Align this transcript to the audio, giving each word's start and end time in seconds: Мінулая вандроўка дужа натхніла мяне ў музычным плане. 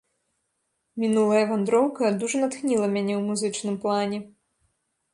Мінулая 1.03 1.43
вандроўка 1.51 2.03
дужа 2.25 2.37
натхніла 2.43 2.87
мяне 2.97 3.13
ў 3.21 3.23
музычным 3.31 3.75
плане. 3.85 4.17